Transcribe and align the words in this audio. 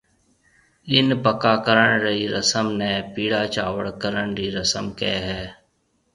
ڏِن 0.89 1.07
پڪا 1.23 1.53
ڪرڻ 1.65 1.89
رِي 2.03 2.17
رسم 2.33 2.67
نيَ 2.79 2.91
پيݪا 3.13 3.41
چاول 3.55 3.87
ڪرن 4.01 4.27
رِي 4.37 4.47
رسم 4.57 4.85
ڪھيََََ 4.97 5.15
ھيََََ 5.25 5.41